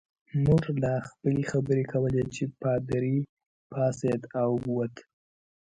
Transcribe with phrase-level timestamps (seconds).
[0.43, 3.17] موږ لا خپلې خبرې کولې چې پادري
[3.71, 4.95] پاڅېد او ووت.